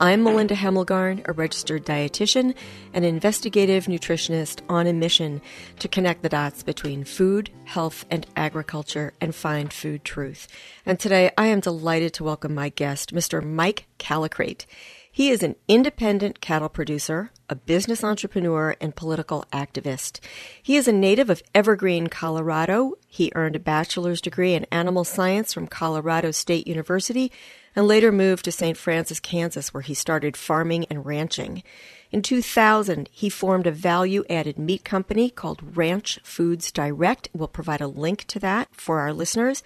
[0.00, 2.56] I'm Melinda Hemmelgarn, a registered dietitian
[2.92, 5.40] and investigative nutritionist on a mission
[5.78, 10.48] to connect the dots between food, health, and agriculture and find food truth.
[10.84, 13.40] And today I am delighted to welcome my guest, Mr.
[13.40, 14.66] Mike Callicrate.
[15.14, 20.18] He is an independent cattle producer, a business entrepreneur, and political activist.
[20.60, 22.94] He is a native of Evergreen, Colorado.
[23.06, 27.30] He earned a bachelor's degree in animal science from Colorado State University
[27.76, 28.76] and later moved to St.
[28.76, 31.62] Francis, Kansas, where he started farming and ranching.
[32.10, 37.28] In 2000, he formed a value added meat company called Ranch Foods Direct.
[37.32, 39.62] We'll provide a link to that for our listeners.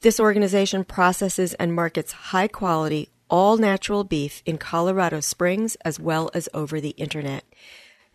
[0.00, 6.30] This organization processes and markets high quality, all natural beef in Colorado Springs as well
[6.34, 7.44] as over the internet.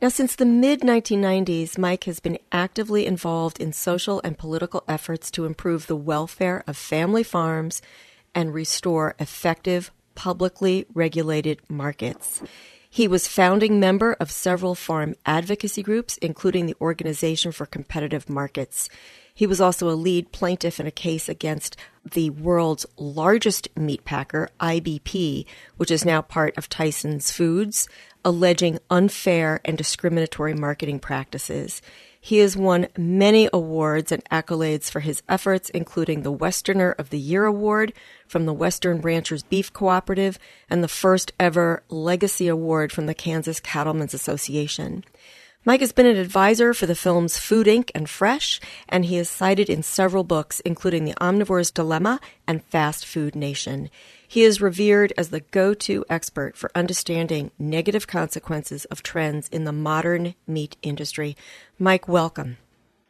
[0.01, 5.31] Now, since the mid 1990s, Mike has been actively involved in social and political efforts
[5.31, 7.81] to improve the welfare of family farms
[8.35, 12.41] and restore effective, publicly regulated markets.
[12.89, 18.89] He was founding member of several farm advocacy groups, including the Organization for Competitive Markets.
[19.33, 21.75] He was also a lead plaintiff in a case against
[22.11, 25.45] the world's largest meat packer, IBP,
[25.77, 27.87] which is now part of Tyson's Foods,
[28.23, 31.81] alleging unfair and discriminatory marketing practices.
[32.21, 37.19] He has won many awards and accolades for his efforts, including the Westerner of the
[37.19, 37.91] Year Award
[38.27, 43.59] from the Western Ranchers Beef Cooperative and the first ever Legacy Award from the Kansas
[43.59, 45.03] Cattlemen's Association.
[45.65, 47.89] Mike has been an advisor for the films Food Inc.
[47.95, 53.05] and Fresh, and he is cited in several books, including The Omnivore's Dilemma and Fast
[53.05, 53.89] Food Nation.
[54.27, 59.63] He is revered as the go to expert for understanding negative consequences of trends in
[59.63, 61.37] the modern meat industry.
[61.79, 62.57] Mike, welcome.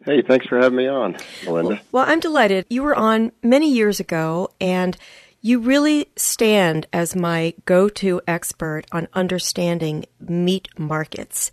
[0.06, 1.82] Hey, thanks for having me on, Melinda.
[1.92, 2.68] Well, I'm delighted.
[2.70, 4.96] You were on many years ago, and
[5.42, 11.52] you really stand as my go to expert on understanding meat markets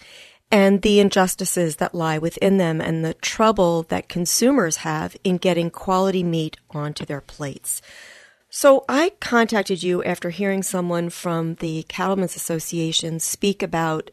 [0.51, 5.71] and the injustices that lie within them and the trouble that consumers have in getting
[5.71, 7.81] quality meat onto their plates.
[8.49, 14.11] So I contacted you after hearing someone from the Cattlemen's Association speak about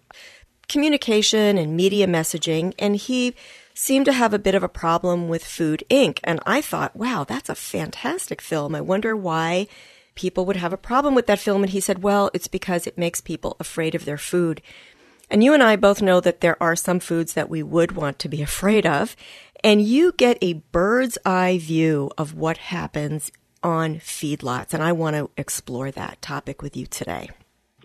[0.68, 3.34] communication and media messaging, and he
[3.74, 6.20] seemed to have a bit of a problem with Food Inc.
[6.24, 8.76] And I thought, wow, that's a fantastic film.
[8.76, 9.68] I wonder why
[10.14, 11.64] people would have a problem with that film.
[11.64, 14.62] And he said, well, it's because it makes people afraid of their food.
[15.30, 18.20] And you and I both know that there are some foods that we would want
[18.20, 19.16] to be afraid of.
[19.64, 23.32] And you get a bird's eye view of what happens
[23.64, 24.74] on feedlots.
[24.74, 27.30] And I want to explore that topic with you today.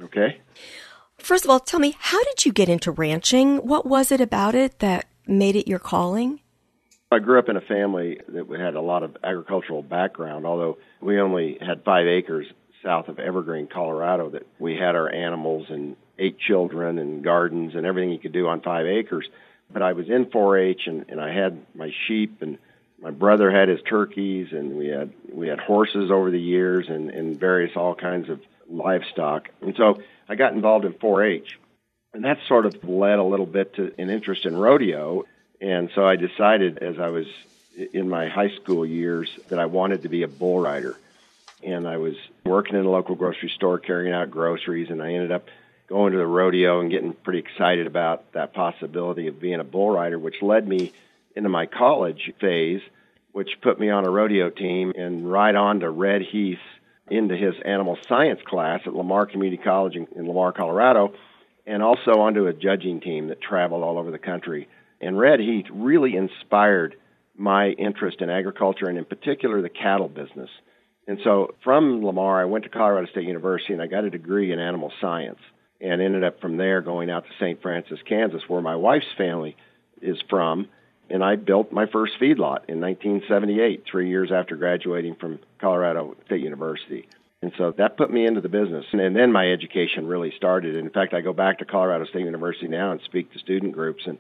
[0.01, 0.41] Okay.
[1.19, 3.59] First of all, tell me, how did you get into ranching?
[3.59, 6.41] What was it about it that made it your calling?
[7.11, 11.21] I grew up in a family that had a lot of agricultural background, although we
[11.21, 12.47] only had five acres
[12.83, 17.87] south of Evergreen, Colorado, that we had our animals and eight children and gardens and
[17.87, 19.29] everything you could do on five acres.
[19.73, 22.59] But I was in 4-H and, and I had my sheep and
[23.01, 27.11] my brother had his turkeys and we had we had horses over the years and,
[27.11, 29.49] and various all kinds of livestock.
[29.61, 31.59] And so I got involved in 4-H.
[32.15, 35.25] And that sort of led a little bit to an interest in rodeo.
[35.61, 37.27] And so I decided as I was
[37.93, 40.97] in my high school years that I wanted to be a bull rider.
[41.63, 45.33] And I was working in a local grocery store carrying out groceries and I ended
[45.33, 45.47] up
[45.89, 49.91] going to the rodeo and getting pretty excited about that possibility of being a bull
[49.91, 50.93] rider, which led me
[51.37, 52.81] into my college phase,
[53.33, 56.59] which put me on a rodeo team and right on to Red Heath
[57.11, 61.15] into his animal science class at Lamar Community College in, in Lamar, Colorado,
[61.67, 64.69] and also onto a judging team that traveled all over the country.
[65.01, 66.97] And Red Heath really inspired
[67.37, 70.51] my interest in agriculture and, in particular, the cattle business.
[71.07, 74.53] And so from Lamar, I went to Colorado State University and I got a degree
[74.53, 75.41] in animal science
[75.83, 77.61] and ended up from there going out to St.
[77.61, 79.57] Francis, Kansas, where my wife's family
[80.01, 80.69] is from.
[81.11, 86.41] And I built my first feedlot in 1978, three years after graduating from Colorado State
[86.41, 87.09] University.
[87.43, 88.87] And so that put me into the business.
[88.93, 90.77] And then my education really started.
[90.77, 94.05] In fact, I go back to Colorado State University now and speak to student groups,
[94.07, 94.19] and,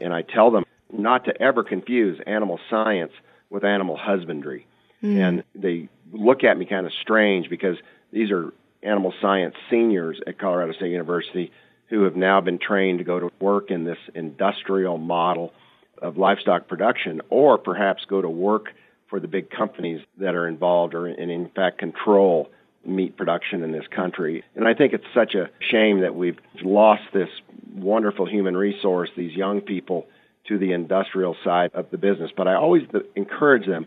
[0.00, 3.12] and I tell them not to ever confuse animal science
[3.48, 4.66] with animal husbandry.
[5.02, 5.28] Mm.
[5.28, 7.76] And they look at me kind of strange because
[8.12, 8.52] these are
[8.84, 11.50] animal science seniors at Colorado State University
[11.88, 15.52] who have now been trained to go to work in this industrial model
[16.00, 18.66] of livestock production or perhaps go to work
[19.08, 22.50] for the big companies that are involved or and in fact control
[22.86, 24.44] meat production in this country.
[24.54, 27.28] And I think it's such a shame that we've lost this
[27.74, 30.06] wonderful human resource, these young people,
[30.48, 32.30] to the industrial side of the business.
[32.36, 32.82] But I always
[33.16, 33.86] encourage them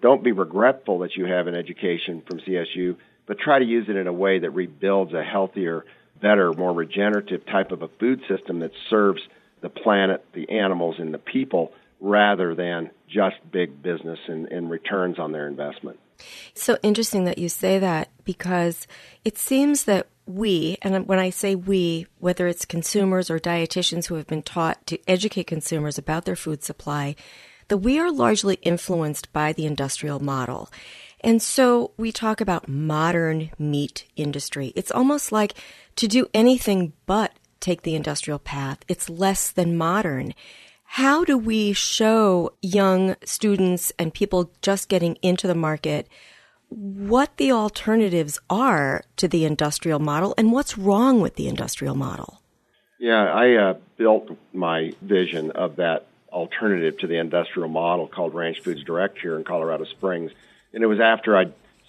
[0.00, 3.96] don't be regretful that you have an education from CSU, but try to use it
[3.96, 5.84] in a way that rebuilds a healthier,
[6.20, 9.20] better, more regenerative type of a food system that serves
[9.60, 15.18] the planet, the animals, and the people rather than just big business and, and returns
[15.18, 15.98] on their investment.
[16.54, 18.86] So interesting that you say that because
[19.24, 24.16] it seems that we, and when I say we, whether it's consumers or dietitians who
[24.16, 27.14] have been taught to educate consumers about their food supply,
[27.68, 30.70] that we are largely influenced by the industrial model.
[31.20, 34.72] And so we talk about modern meat industry.
[34.76, 35.54] It's almost like
[35.96, 38.78] to do anything but take the industrial path.
[38.86, 40.34] It's less than modern.
[40.84, 46.08] How do we show young students and people just getting into the market
[46.68, 52.40] what the alternatives are to the industrial model and what's wrong with the industrial model?
[52.98, 58.60] Yeah, I uh, built my vision of that alternative to the industrial model called Ranch
[58.60, 60.32] Foods Direct here in Colorado Springs.
[60.72, 61.46] And it was after I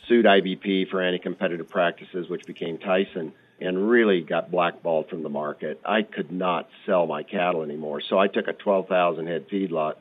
[0.07, 5.29] sued IBP for anti competitive practices, which became Tyson and really got blackballed from the
[5.29, 5.79] market.
[5.83, 8.01] I could not sell my cattle anymore.
[8.01, 9.95] So I took a 12,000 head feedlot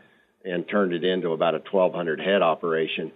[0.45, 3.13] and turned it into about a 1,200 head operation,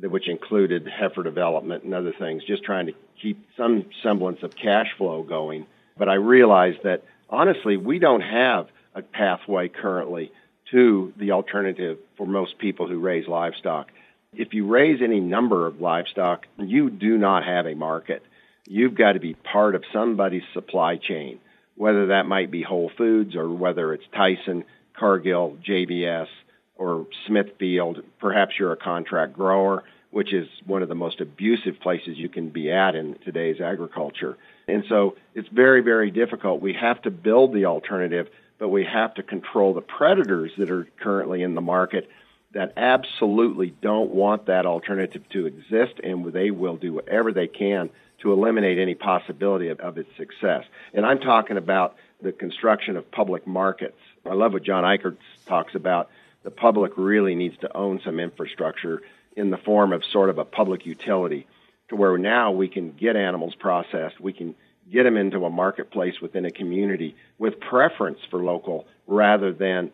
[0.00, 4.88] which included heifer development and other things, just trying to keep some semblance of cash
[4.98, 5.66] flow going.
[5.96, 10.32] But I realized that honestly, we don't have a pathway currently
[10.70, 13.90] to the alternative for most people who raise livestock.
[14.36, 18.22] If you raise any number of livestock, you do not have a market
[18.66, 21.38] you've got to be part of somebody's supply chain,
[21.76, 24.64] whether that might be Whole Foods or whether it's Tyson,
[24.94, 26.28] Cargill, JBS,
[26.76, 28.02] or Smithfield.
[28.20, 32.48] Perhaps you're a contract grower, which is one of the most abusive places you can
[32.48, 34.36] be at in today's agriculture.
[34.68, 36.60] And so it's very, very difficult.
[36.60, 38.28] We have to build the alternative,
[38.58, 42.08] but we have to control the predators that are currently in the market
[42.54, 47.90] that absolutely don't want that alternative to exist, and they will do whatever they can
[48.20, 50.64] to eliminate any possibility of, of its success.
[50.94, 53.98] And I'm talking about the construction of public markets.
[54.24, 55.16] I love what John Ikerd
[55.46, 56.08] talks about.
[56.44, 59.02] The public really needs to own some infrastructure
[59.36, 61.46] in the form of sort of a public utility
[61.88, 64.54] to where now we can get animals processed, we can
[64.90, 69.90] get them into a marketplace within a community with preference for local rather than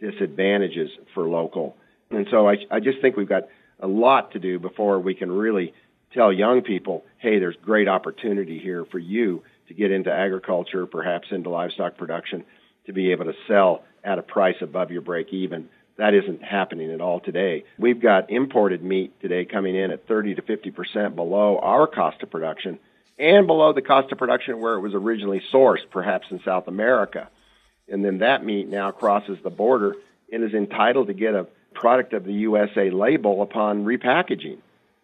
[0.00, 1.76] disadvantages for local.
[2.10, 3.44] And so I, I just think we've got
[3.80, 5.74] a lot to do before we can really
[6.12, 11.28] tell young people, hey, there's great opportunity here for you to get into agriculture, perhaps
[11.30, 12.44] into livestock production,
[12.86, 15.68] to be able to sell at a price above your break even.
[15.96, 17.64] That isn't happening at all today.
[17.78, 22.22] We've got imported meat today coming in at 30 to 50 percent below our cost
[22.22, 22.78] of production
[23.18, 27.28] and below the cost of production where it was originally sourced, perhaps in South America.
[27.88, 29.94] And then that meat now crosses the border
[30.32, 34.58] and is entitled to get a product of the USA label upon repackaging.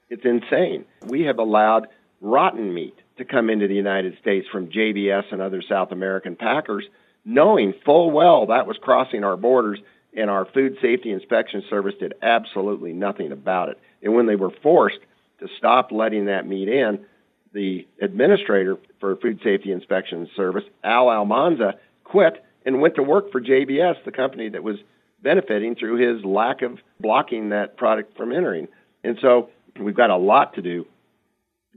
[0.08, 0.84] It's insane.
[1.06, 1.88] We have allowed
[2.20, 6.86] rotten meat to come into the United States from JBS and other South American packers,
[7.24, 9.78] knowing full well that was crossing our borders,
[10.16, 13.78] and our Food Safety Inspection Service did absolutely nothing about it.
[14.02, 14.98] And when they were forced
[15.38, 17.04] to stop letting that meat in,
[17.52, 23.40] the administrator for Food Safety Inspection Service, Al Almanza, quit and went to work for
[23.40, 24.76] JBS, the company that was
[25.22, 28.68] benefiting through his lack of blocking that product from entering.
[29.04, 30.86] And so we've got a lot to do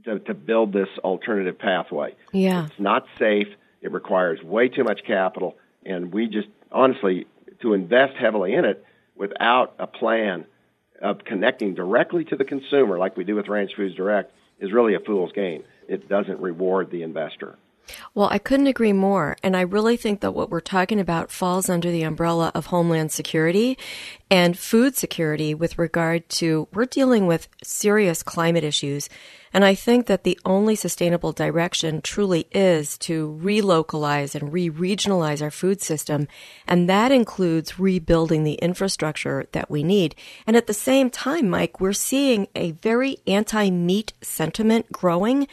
[0.04, 2.14] to, to build this alternative pathway.
[2.32, 2.66] Yeah.
[2.66, 3.48] It's not safe.
[3.80, 5.56] It requires way too much capital.
[5.84, 7.26] And we just, honestly,
[7.62, 8.84] to invest heavily in it
[9.14, 10.46] without a plan
[11.02, 14.94] of connecting directly to the consumer, like we do with Ranch Foods Direct, is really
[14.94, 15.64] a fool's game.
[15.88, 17.58] It doesn't reward the investor.
[18.14, 19.36] Well, I couldn't agree more.
[19.42, 23.12] And I really think that what we're talking about falls under the umbrella of Homeland
[23.12, 23.76] Security
[24.30, 29.08] and food security with regard to we're dealing with serious climate issues.
[29.52, 35.40] And I think that the only sustainable direction truly is to relocalize and re regionalize
[35.40, 36.26] our food system.
[36.66, 40.16] And that includes rebuilding the infrastructure that we need.
[40.44, 45.46] And at the same time, Mike, we're seeing a very anti meat sentiment growing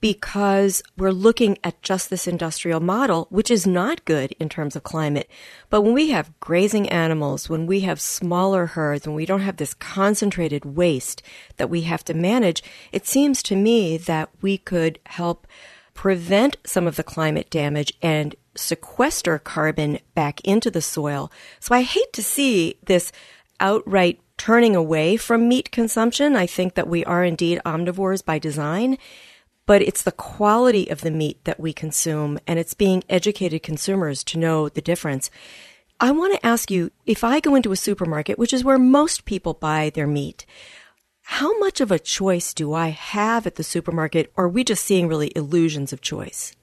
[0.00, 4.82] because we're looking at just this industrial model, which is not good in terms of
[4.82, 5.28] climate.
[5.70, 9.56] But when we have grazing animals, when we have smaller herds, when we don't have
[9.56, 11.22] this concentrated waste
[11.56, 12.62] that we have to manage,
[12.92, 15.46] it seems to me that we could help
[15.94, 21.32] prevent some of the climate damage and sequester carbon back into the soil.
[21.58, 23.12] So I hate to see this
[23.60, 26.36] outright turning away from meat consumption.
[26.36, 28.98] I think that we are indeed omnivores by design,
[29.66, 34.24] but it's the quality of the meat that we consume and it's being educated consumers
[34.24, 35.30] to know the difference.
[36.00, 39.24] I want to ask you if I go into a supermarket, which is where most
[39.24, 40.46] people buy their meat,
[41.22, 44.84] how much of a choice do I have at the supermarket, or are we just
[44.84, 46.54] seeing really illusions of choice?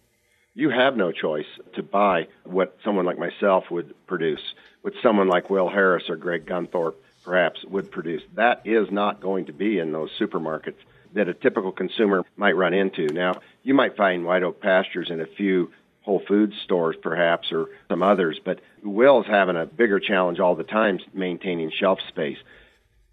[0.53, 4.39] You have no choice to buy what someone like myself would produce,
[4.81, 6.95] what someone like Will Harris or Greg Gunthorpe
[7.25, 8.22] perhaps would produce.
[8.36, 10.77] That is not going to be in those supermarkets
[11.13, 13.08] that a typical consumer might run into.
[13.08, 17.70] Now, you might find White Oak Pastures in a few Whole Foods stores, perhaps, or
[17.89, 22.38] some others, but Will's having a bigger challenge all the time maintaining shelf space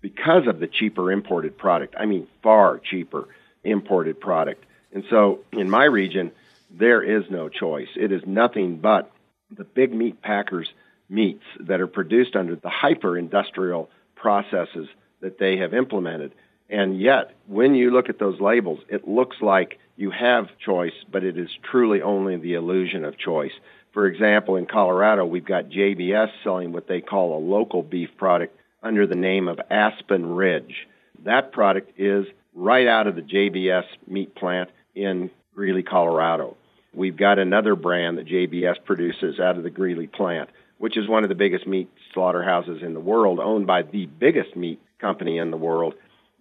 [0.00, 1.95] because of the cheaper imported product.
[1.97, 3.28] I mean, far cheaper
[3.62, 4.64] imported product.
[4.92, 6.33] And so, in my region,
[6.71, 7.88] there is no choice.
[7.97, 9.11] It is nothing but
[9.50, 10.73] the big meat packers'
[11.09, 14.88] meats that are produced under the hyper industrial processes
[15.21, 16.33] that they have implemented.
[16.70, 21.24] And yet, when you look at those labels, it looks like you have choice, but
[21.24, 23.52] it is truly only the illusion of choice.
[23.92, 28.56] For example, in Colorado, we've got JBS selling what they call a local beef product
[28.82, 30.86] under the name of Aspen Ridge.
[31.24, 36.56] That product is right out of the JBS meat plant in Greeley, Colorado.
[36.94, 40.50] We've got another brand that JBS produces out of the Greeley plant
[40.80, 44.56] which is one of the biggest meat slaughterhouses in the world, owned by the biggest
[44.56, 45.92] meat company in the world.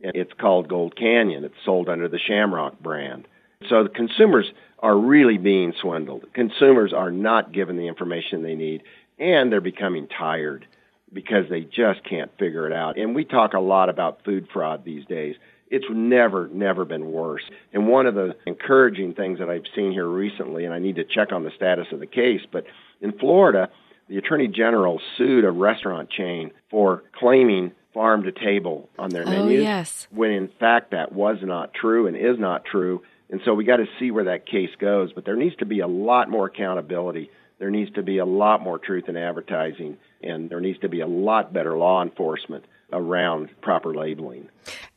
[0.01, 1.43] It's called Gold Canyon.
[1.43, 3.27] It's sold under the Shamrock brand.
[3.67, 6.25] So the consumers are really being swindled.
[6.33, 8.83] Consumers are not given the information they need,
[9.17, 10.65] and they're becoming tired
[11.11, 12.97] because they just can't figure it out.
[12.97, 15.35] And we talk a lot about food fraud these days.
[15.69, 17.43] It's never, never been worse.
[17.73, 21.03] And one of the encouraging things that I've seen here recently, and I need to
[21.03, 22.65] check on the status of the case, but
[23.01, 23.69] in Florida,
[24.07, 29.29] the Attorney General sued a restaurant chain for claiming farm to table on their oh,
[29.29, 29.61] menus.
[29.61, 30.07] Yes.
[30.09, 33.01] When in fact that was not true and is not true.
[33.29, 35.11] And so we got to see where that case goes.
[35.11, 37.29] But there needs to be a lot more accountability.
[37.57, 39.97] There needs to be a lot more truth in advertising.
[40.23, 42.63] And there needs to be a lot better law enforcement
[42.93, 44.47] around proper labeling.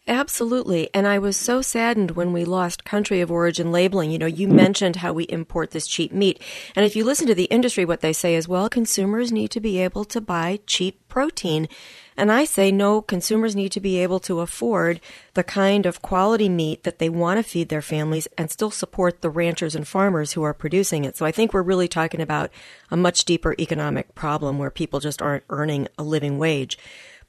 [0.06, 0.88] Absolutely.
[0.94, 4.12] And I was so saddened when we lost country of origin labeling.
[4.12, 6.40] You know, you mentioned how we import this cheap meat.
[6.76, 9.60] And if you listen to the industry, what they say is, well, consumers need to
[9.60, 11.68] be able to buy cheap protein.
[12.16, 15.00] And I say, no, consumers need to be able to afford
[15.34, 19.22] the kind of quality meat that they want to feed their families and still support
[19.22, 21.16] the ranchers and farmers who are producing it.
[21.16, 22.50] So I think we're really talking about
[22.90, 26.78] a much deeper economic problem where people just aren't earning a living wage.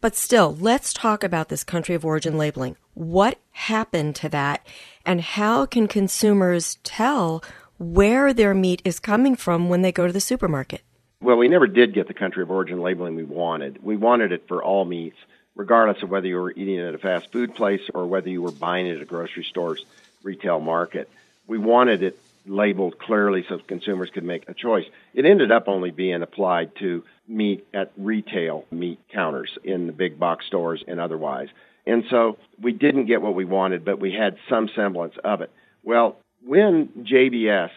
[0.02, 2.76] But still, let's talk about this country of origin labeling.
[2.94, 4.68] What happened to that
[5.06, 7.42] and how can consumers tell
[7.78, 10.82] where their meat is coming from when they go to the supermarket?
[11.24, 13.82] Well, we never did get the country of origin labeling we wanted.
[13.82, 15.16] We wanted it for all meats,
[15.56, 18.42] regardless of whether you were eating it at a fast food place or whether you
[18.42, 19.86] were buying it at a grocery store's
[20.22, 21.10] retail market.
[21.48, 24.84] We wanted it labeled clearly so consumers could make a choice.
[25.14, 30.20] It ended up only being applied to meat at retail meat counters in the big
[30.20, 31.48] box stores and otherwise.
[31.88, 35.52] And so we didn't get what we wanted, but we had some semblance of it.
[35.84, 37.72] Well, when JBS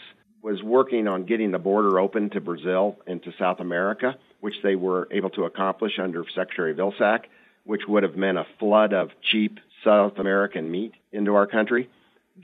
[0.47, 4.77] was working on getting the border open to Brazil and to South America, which they
[4.77, 7.23] were able to accomplish under Secretary Vilsack,
[7.65, 11.91] which would have meant a flood of cheap South American meat into our country,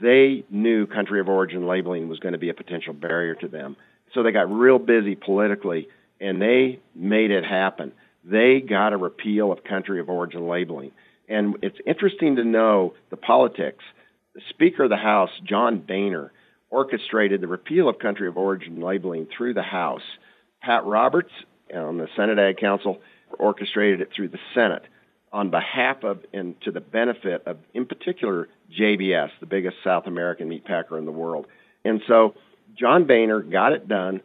[0.01, 3.77] they knew country of origin labeling was going to be a potential barrier to them.
[4.15, 5.87] So they got real busy politically
[6.21, 7.93] and they made it happen.
[8.25, 10.91] They got a repeal of country of origin labeling.
[11.29, 13.85] And it's interesting to know the politics.
[14.35, 16.33] The Speaker of the House, John Boehner,
[16.73, 20.03] orchestrated the repeal of country of origin labeling through the House.
[20.63, 21.31] Pat Roberts
[21.73, 22.99] on the Senate Ag Council
[23.39, 24.83] orchestrated it through the Senate
[25.33, 28.49] on behalf of and to the benefit of, in particular,
[28.79, 31.47] JBS, the biggest South American meat packer in the world.
[31.85, 32.35] And so
[32.75, 34.23] John Boehner got it done.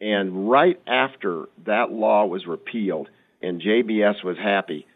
[0.00, 3.08] And right after that law was repealed
[3.40, 4.86] and JBS was happy,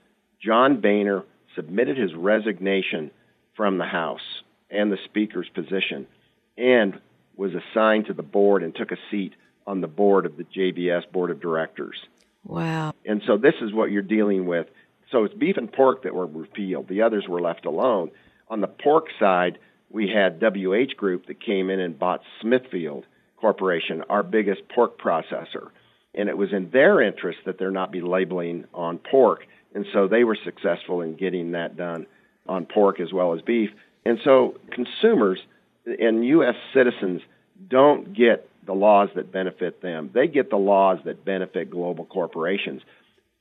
[0.42, 1.22] John Boehner
[1.54, 3.12] submitted his resignation
[3.56, 6.08] from the House and the Speaker's position
[6.58, 7.00] and
[7.36, 9.32] was assigned to the board and took a seat
[9.66, 11.96] on the board of the JBS Board of Directors.
[12.44, 12.92] Wow.
[13.06, 14.66] And so this is what you're dealing with.
[15.10, 18.10] So it's beef and pork that were repealed, the others were left alone.
[18.48, 19.58] On the pork side,
[19.90, 25.68] we had WH Group that came in and bought Smithfield Corporation, our biggest pork processor.
[26.14, 29.46] And it was in their interest that there not be labeling on pork.
[29.74, 32.06] And so they were successful in getting that done
[32.46, 33.70] on pork as well as beef.
[34.04, 35.38] And so consumers
[36.00, 36.54] and U.S.
[36.74, 37.22] citizens
[37.68, 40.10] don't get the laws that benefit them.
[40.12, 42.82] They get the laws that benefit global corporations.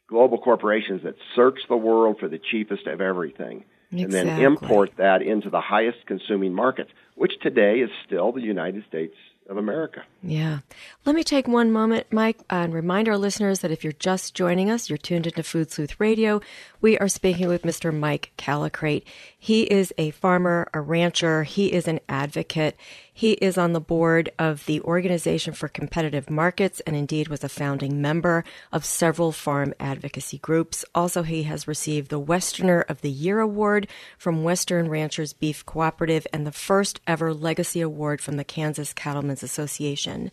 [0.08, 4.20] Global corporations that search the world for the cheapest of everything exactly.
[4.20, 8.86] and then import that into the highest consuming markets, which today is still the United
[8.88, 9.16] States
[9.50, 10.04] of America.
[10.22, 10.60] Yeah.
[11.06, 14.70] Let me take one moment, Mike, and remind our listeners that if you're just joining
[14.70, 16.42] us, you're tuned into Food Sleuth Radio.
[16.82, 17.94] We are speaking with Mr.
[17.98, 19.08] Mike Callicrate.
[19.38, 22.75] He is a farmer, a rancher, he is an advocate.
[23.17, 27.50] He is on the board of the Organization for Competitive Markets and indeed was a
[27.50, 30.86] founding member of several farm advocacy groups.
[30.93, 33.88] Also, he has received the Westerner of the Year Award
[34.19, 39.41] from Western Ranchers Beef Cooperative and the first ever Legacy Award from the Kansas Cattlemen's
[39.41, 40.29] Association.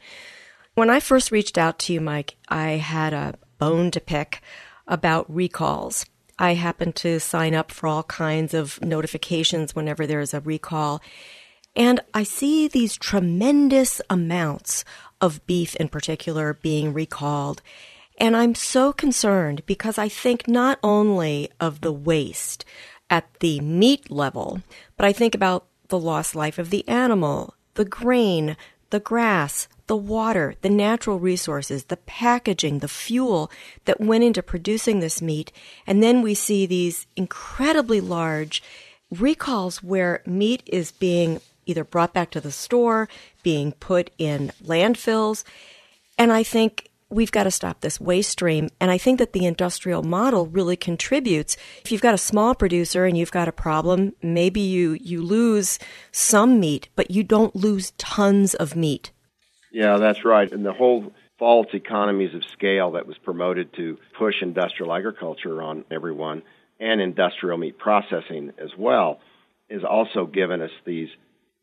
[0.74, 4.42] When I first reached out to you, Mike, I had a bone to pick
[4.86, 6.04] about recalls.
[6.38, 11.00] I happen to sign up for all kinds of notifications whenever there's a recall.
[11.76, 14.84] And I see these tremendous amounts
[15.20, 17.62] of beef in particular being recalled.
[18.18, 22.64] And I'm so concerned because I think not only of the waste
[23.10, 24.60] at the meat level,
[24.96, 28.56] but I think about the lost life of the animal, the grain,
[28.90, 33.50] the grass, the water, the natural resources, the packaging, the fuel
[33.84, 35.52] that went into producing this meat.
[35.86, 38.62] And then we see these incredibly large
[39.10, 43.08] recalls where meat is being either brought back to the store,
[43.42, 45.44] being put in landfills.
[46.18, 48.68] And I think we've got to stop this waste stream.
[48.80, 51.56] And I think that the industrial model really contributes.
[51.84, 55.78] If you've got a small producer and you've got a problem, maybe you, you lose
[56.12, 59.10] some meat, but you don't lose tons of meat.
[59.72, 60.50] Yeah, that's right.
[60.50, 65.84] And the whole false economies of scale that was promoted to push industrial agriculture on
[65.90, 66.42] everyone
[66.80, 69.20] and industrial meat processing as well
[69.68, 71.08] is also given us these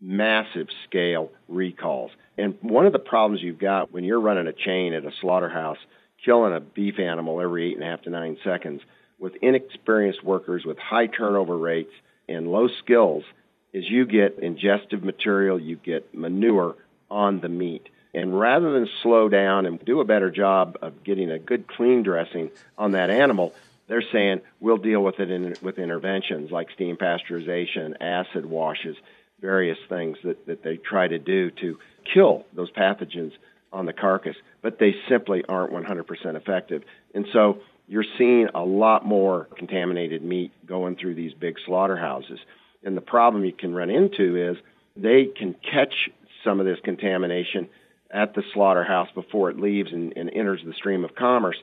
[0.02, 2.12] massive scale recalls.
[2.38, 5.78] And one of the problems you've got when you're running a chain at a slaughterhouse,
[6.26, 8.82] killing a beef animal every eight and a half to nine seconds
[9.20, 11.94] with inexperienced workers with high turnover rates
[12.28, 13.24] and low skills
[13.72, 16.76] is you get ingestive material, you get manure
[17.10, 17.88] on the meat.
[18.14, 22.04] And rather than slow down and do a better job of getting a good clean
[22.04, 23.54] dressing on that animal,
[23.88, 28.98] they're saying we'll deal with it in, with interventions like steam pasteurization, acid washes,
[29.42, 31.78] various things that, that they try to do to
[32.14, 33.32] kill those pathogens
[33.74, 36.84] on the carcass, but they simply aren't 100% effective.
[37.16, 42.40] And so you're seeing a lot more contaminated meat going through these big slaughterhouses.
[42.84, 44.58] And the problem you can run into is
[44.96, 46.10] they can catch
[46.44, 47.70] some of this contamination
[48.10, 51.58] at the slaughterhouse before it leaves and, and enters the stream of commerce.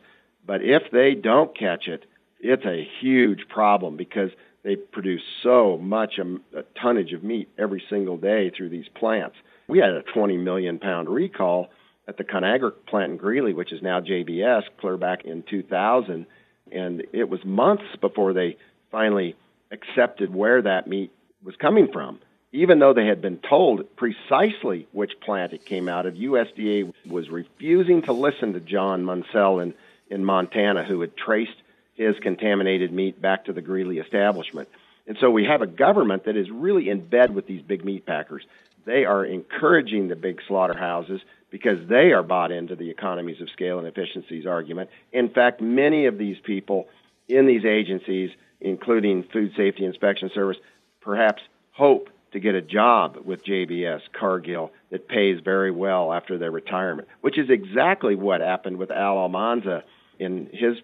[0.47, 2.05] But if they don't catch it,
[2.41, 4.31] it's a huge problem because
[4.63, 9.37] they produce so much a, a tonnage of meat every single day through these plants.
[9.69, 11.69] We had a 20 million pound recall
[12.07, 16.27] at the Conagra plant in Greeley, which is now JBS, clear back in 2000,
[16.73, 18.57] and it was months before they
[18.91, 19.37] finally
[19.71, 21.13] accepted where that meat
[21.45, 22.19] was coming from.
[22.51, 27.29] Even though they had been told precisely which plant it came out of, USDA was
[27.29, 29.75] refusing to listen to John Munsell in,
[30.09, 31.57] in Montana, who had traced
[31.99, 34.69] his contaminated meat back to the Greeley establishment.
[35.07, 38.07] And so we have a government that is really in bed with these big meat
[38.07, 38.47] packers.
[38.87, 43.79] They are encouraging the big slaughterhouses because they are bought into the economies of scale
[43.79, 44.91] and efficiencies argument.
[45.13, 46.89] In fact, many of these people
[47.27, 48.31] in these agencies,
[48.61, 50.59] including Food Safety Inspection Service,
[51.01, 56.51] perhaps hope to get a job with JBS Cargill that pays very well after their
[56.51, 59.83] retirement, which is exactly what happened with Al Almanza
[60.19, 60.77] in his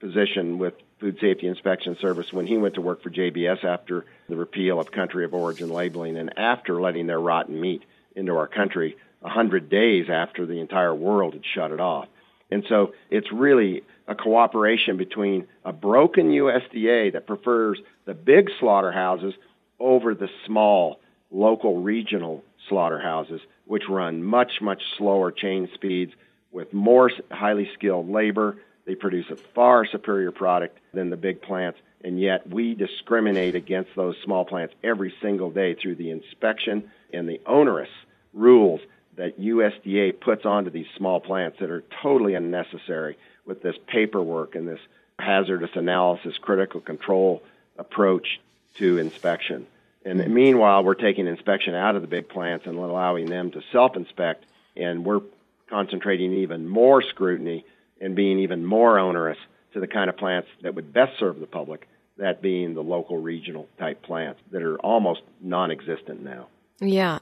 [0.00, 4.36] position with Food Safety Inspection Service when he went to work for JBS after the
[4.36, 7.82] repeal of country of origin labeling and after letting their rotten meat
[8.14, 12.08] into our country a hundred days after the entire world had shut it off.
[12.50, 19.34] And so it's really a cooperation between a broken USDA that prefers the big slaughterhouses
[19.80, 26.12] over the small local regional slaughterhouses, which run much, much slower chain speeds
[26.52, 31.78] with more highly skilled labor they produce a far superior product than the big plants,
[32.02, 37.28] and yet we discriminate against those small plants every single day through the inspection and
[37.28, 37.88] the onerous
[38.32, 38.80] rules
[39.16, 43.16] that USDA puts onto these small plants that are totally unnecessary
[43.46, 44.80] with this paperwork and this
[45.18, 47.42] hazardous analysis, critical control
[47.78, 48.40] approach
[48.76, 49.66] to inspection.
[50.04, 50.34] And hmm.
[50.34, 54.44] meanwhile, we're taking inspection out of the big plants and allowing them to self inspect,
[54.76, 55.22] and we're
[55.68, 57.64] concentrating even more scrutiny
[58.04, 59.38] and being even more onerous
[59.72, 61.88] to the kind of plants that would best serve the public,
[62.18, 66.48] that being the local regional type plants that are almost non existent now.
[66.80, 67.20] Yeah.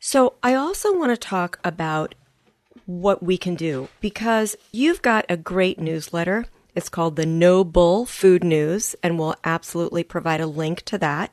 [0.00, 2.14] So I also want to talk about
[2.86, 6.46] what we can do because you've got a great newsletter.
[6.74, 11.30] It's called the No Bull Food News, and we'll absolutely provide a link to that.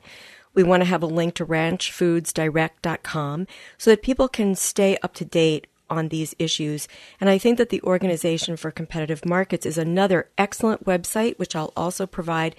[0.54, 3.46] We want to have a link to ranchfoodsdirect.com
[3.78, 6.88] so that people can stay up to date on these issues.
[7.20, 11.72] And I think that the Organization for Competitive Markets is another excellent website, which I'll
[11.76, 12.56] also provide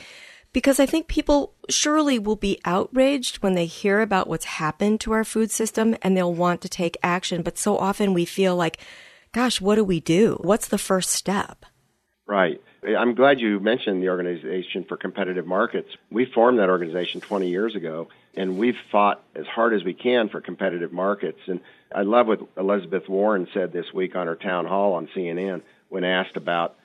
[0.56, 5.12] because I think people surely will be outraged when they hear about what's happened to
[5.12, 7.42] our food system and they'll want to take action.
[7.42, 8.78] But so often we feel like,
[9.34, 10.40] gosh, what do we do?
[10.40, 11.66] What's the first step?
[12.26, 12.62] Right.
[12.88, 15.90] I'm glad you mentioned the Organization for Competitive Markets.
[16.10, 20.30] We formed that organization 20 years ago, and we've fought as hard as we can
[20.30, 21.40] for competitive markets.
[21.48, 21.60] And
[21.94, 26.04] I love what Elizabeth Warren said this week on her town hall on CNN when
[26.04, 26.76] asked about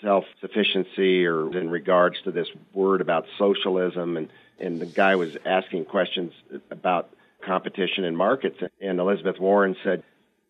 [0.00, 5.36] self sufficiency or in regards to this word about socialism and, and the guy was
[5.44, 6.32] asking questions
[6.70, 7.10] about
[7.42, 10.02] competition in markets and Elizabeth Warren said,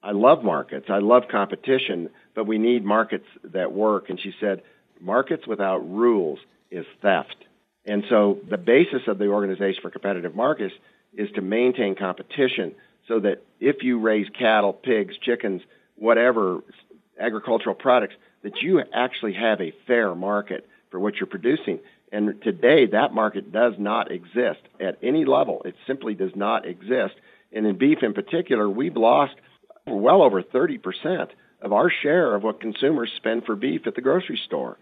[0.02, 0.86] I love markets.
[0.88, 4.08] I love competition, but we need markets that work.
[4.08, 4.62] And she said,
[4.98, 6.38] markets without rules
[6.70, 7.36] is theft.
[7.84, 10.74] And so the basis of the Organization for Competitive Markets
[11.12, 12.74] is to maintain competition
[13.10, 15.62] so that if you raise cattle, pigs, chickens,
[15.96, 16.60] whatever
[17.18, 21.80] agricultural products, that you actually have a fair market for what you're producing.
[22.12, 25.62] And today, that market does not exist at any level.
[25.64, 27.14] It simply does not exist.
[27.52, 29.34] And in beef in particular, we've lost
[29.88, 31.30] well over 30%
[31.62, 34.78] of our share of what consumers spend for beef at the grocery store.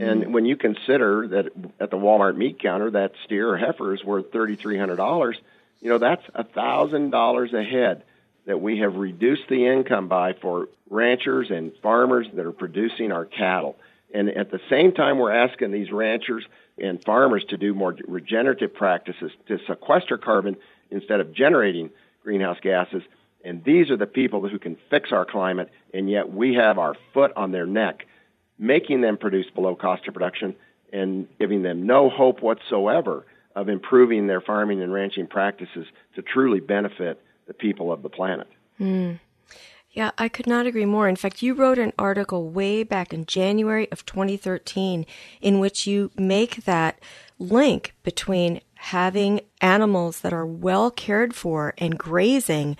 [0.00, 0.32] And mm-hmm.
[0.32, 1.46] when you consider that
[1.78, 5.34] at the Walmart meat counter, that steer or heifer is worth $3,300,
[5.80, 8.04] you know, that's a $1,000 a head
[8.46, 13.24] that we have reduced the income by for ranchers and farmers that are producing our
[13.24, 13.76] cattle.
[14.12, 16.44] And at the same time, we're asking these ranchers
[16.78, 20.56] and farmers to do more regenerative practices to sequester carbon
[20.90, 21.90] instead of generating
[22.22, 23.02] greenhouse gases.
[23.44, 26.94] And these are the people who can fix our climate, and yet we have our
[27.12, 28.06] foot on their neck,
[28.58, 30.56] making them produce below cost of production
[30.92, 36.60] and giving them no hope whatsoever of improving their farming and ranching practices to truly
[36.60, 38.48] benefit the people of the planet.
[38.78, 39.20] Mm.
[39.90, 41.08] Yeah, I could not agree more.
[41.08, 45.06] In fact, you wrote an article way back in January of 2013
[45.40, 47.00] in which you make that
[47.38, 52.76] link between having animals that are well cared for and grazing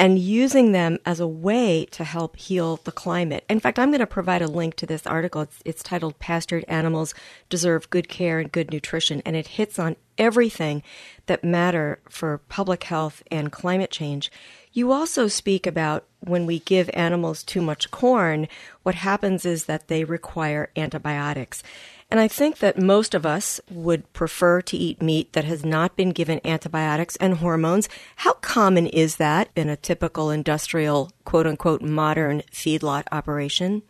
[0.00, 3.44] and using them as a way to help heal the climate.
[3.50, 5.42] In fact, I'm going to provide a link to this article.
[5.42, 7.12] It's, it's, titled Pastured Animals
[7.50, 10.82] Deserve Good Care and Good Nutrition, and it hits on everything
[11.26, 14.32] that matter for public health and climate change.
[14.72, 18.48] You also speak about when we give animals too much corn,
[18.82, 21.62] what happens is that they require antibiotics.
[22.10, 25.94] And I think that most of us would prefer to eat meat that has not
[25.94, 27.88] been given antibiotics and hormones.
[28.16, 33.82] How common is that in a typical industrial, quote unquote, modern feedlot operation?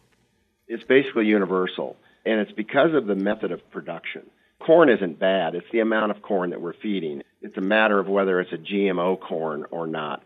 [0.68, 4.28] It's basically universal, and it's because of the method of production.
[4.60, 7.22] Corn isn't bad, it's the amount of corn that we're feeding.
[7.40, 10.22] It's a matter of whether it's a GMO corn or not.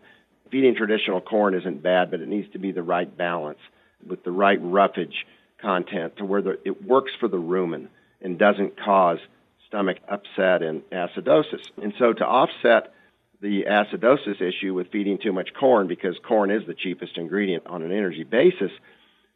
[0.51, 3.59] Feeding traditional corn isn't bad, but it needs to be the right balance
[4.05, 5.25] with the right roughage
[5.59, 7.87] content to where the, it works for the rumen
[8.21, 9.19] and doesn't cause
[9.67, 11.61] stomach upset and acidosis.
[11.81, 12.93] And so to offset
[13.41, 17.81] the acidosis issue with feeding too much corn, because corn is the cheapest ingredient on
[17.81, 18.71] an energy basis,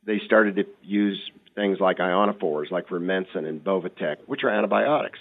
[0.06, 1.20] they started to use
[1.56, 5.20] things like ionophores, like Rumensin and Bovatec, which are antibiotics.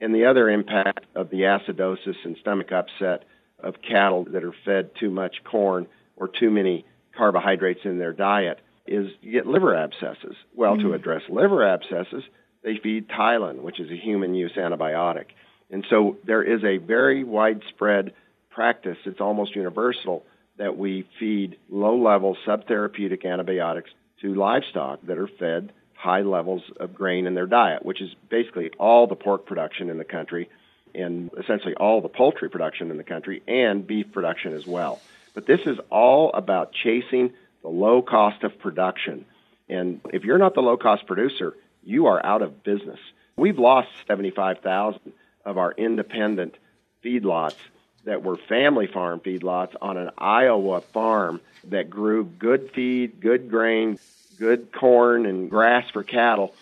[0.00, 3.24] And the other impact of the acidosis and stomach upset
[3.58, 6.84] of cattle that are fed too much corn or too many
[7.16, 10.36] carbohydrates in their diet is you get liver abscesses.
[10.54, 10.88] Well, mm-hmm.
[10.88, 12.24] to address liver abscesses,
[12.62, 15.26] they feed Tylan, which is a human use antibiotic.
[15.70, 18.12] And so there is a very widespread
[18.50, 20.24] practice, it's almost universal,
[20.56, 26.94] that we feed low level subtherapeutic antibiotics to livestock that are fed high levels of
[26.94, 30.48] grain in their diet, which is basically all the pork production in the country
[30.94, 35.00] and essentially all the poultry production in the country and beef production as well.
[35.34, 37.32] But this is all about chasing
[37.64, 39.24] the low cost of production.
[39.68, 43.00] And if you're not the low cost producer, you are out of business.
[43.36, 45.00] We've lost 75,000
[45.46, 46.56] of our independent
[47.02, 47.56] feedlots
[48.04, 53.98] that were family farm feedlots on an Iowa farm that grew good feed, good grain,
[54.38, 56.54] good corn, and grass for cattle,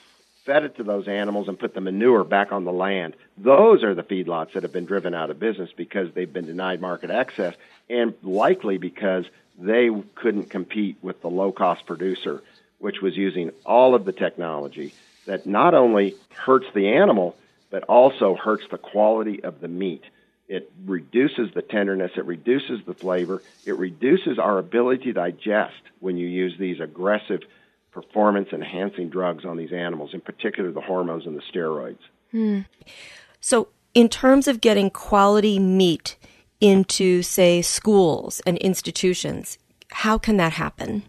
[0.44, 3.14] fed it to those animals, and put the manure back on the land.
[3.36, 6.80] Those are the feedlots that have been driven out of business because they've been denied
[6.80, 7.56] market access,
[7.90, 9.24] and likely because
[9.58, 12.42] they couldn't compete with the low cost producer,
[12.78, 14.92] which was using all of the technology
[15.26, 17.36] that not only hurts the animal,
[17.70, 20.02] but also hurts the quality of the meat.
[20.48, 26.16] It reduces the tenderness, it reduces the flavor, it reduces our ability to digest when
[26.16, 27.40] you use these aggressive
[27.92, 31.98] performance enhancing drugs on these animals, in particular the hormones and the steroids.
[32.30, 32.60] Hmm.
[33.40, 36.16] So, in terms of getting quality meat
[36.62, 39.58] into, say, schools and institutions,
[39.90, 41.02] how can that happen?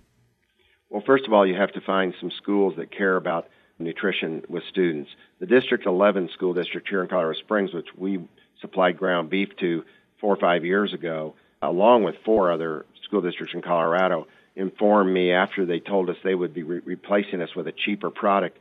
[0.89, 4.63] Well, first of all, you have to find some schools that care about nutrition with
[4.69, 5.11] students.
[5.39, 8.27] The District 11 school district here in Colorado Springs, which we
[8.61, 9.83] supplied ground beef to
[10.19, 15.31] four or five years ago, along with four other school districts in Colorado, informed me
[15.31, 18.57] after they told us they would be re- replacing us with a cheaper product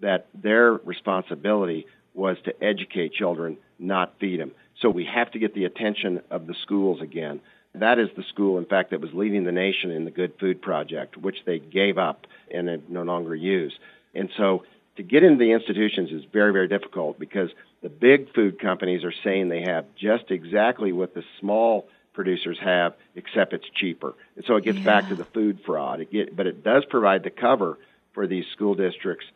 [0.00, 4.52] that their responsibility was to educate children, not feed them.
[4.80, 7.40] So we have to get the attention of the schools again.
[7.74, 10.62] That is the school, in fact, that was leading the nation in the Good Food
[10.62, 13.78] Project, which they gave up and no longer use.
[14.14, 14.64] And so
[14.96, 17.50] to get into the institutions is very, very difficult because
[17.82, 22.94] the big food companies are saying they have just exactly what the small producers have,
[23.14, 24.14] except it's cheaper.
[24.36, 24.84] And so it gets yeah.
[24.84, 26.00] back to the food fraud.
[26.00, 27.78] It get, but it does provide the cover
[28.14, 29.26] for these school districts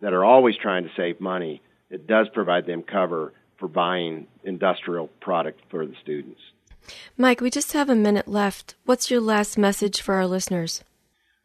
[0.00, 1.60] that are always trying to save money.
[1.90, 6.40] It does provide them cover for buying industrial product for the students.
[7.16, 8.74] Mike, we just have a minute left.
[8.84, 10.82] What's your last message for our listeners?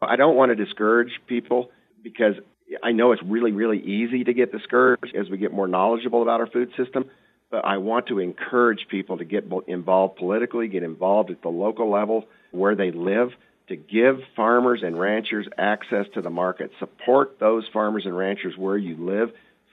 [0.02, 1.70] I don't want to discourage people
[2.02, 2.36] because
[2.82, 6.40] I know it's really, really easy to get discouraged as we get more knowledgeable about
[6.40, 7.06] our food system,
[7.52, 11.92] but I want to encourage people to get involved politically, get involved at the local
[11.92, 13.30] level where they live,
[13.68, 16.72] to give farmers and ranchers access to the market.
[16.80, 19.32] Support those farmers and ranchers where you live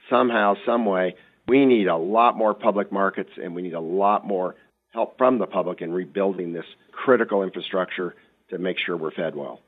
[0.09, 1.15] somehow, some way.
[1.47, 4.55] We need a lot more public markets and we need a lot more
[4.91, 8.15] help from the public in rebuilding this critical infrastructure
[8.49, 9.59] to make sure we're fed well.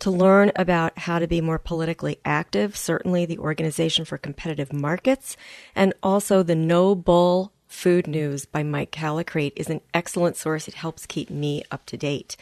[0.00, 5.36] To learn about how to be more politically active, certainly the Organization for Competitive Markets,
[5.76, 10.66] and also the No Bull Food News by Mike Callicrate is an excellent source.
[10.66, 12.36] It helps keep me up to date.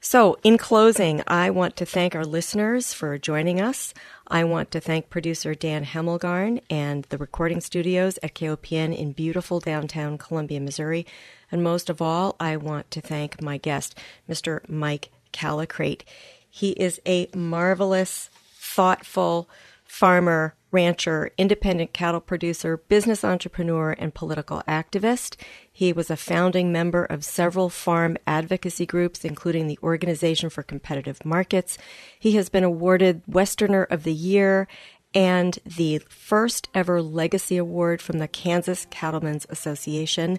[0.00, 3.94] So, in closing, I want to thank our listeners for joining us.
[4.28, 9.60] I want to thank producer Dan Hemmelgarn and the recording studios at KOPN in beautiful
[9.60, 11.06] downtown Columbia, Missouri.
[11.50, 14.60] And most of all, I want to thank my guest, Mr.
[14.68, 16.04] Mike Callicrate.
[16.48, 19.48] He is a marvelous, thoughtful
[19.84, 25.36] farmer rancher, independent cattle producer, business entrepreneur, and political activist.
[25.72, 31.24] He was a founding member of several farm advocacy groups, including the Organization for Competitive
[31.24, 31.78] Markets.
[32.18, 34.68] He has been awarded Westerner of the Year
[35.14, 40.38] and the first ever Legacy Award from the Kansas Cattlemen's Association.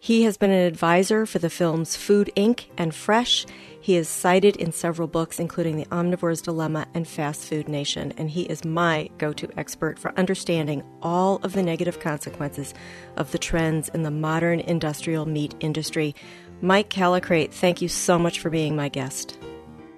[0.00, 2.66] He has been an advisor for the films Food Inc.
[2.76, 3.46] and Fresh.
[3.80, 8.30] He is cited in several books, including The Omnivore's Dilemma and Fast Food Nation, and
[8.30, 12.74] he is my go to expert for understanding all of the negative consequences
[13.16, 16.14] of the trends in the modern industrial meat industry.
[16.60, 19.36] Mike Callicrate, thank you so much for being my guest.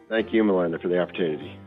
[0.08, 1.58] Thank you, Melinda, for the opportunity.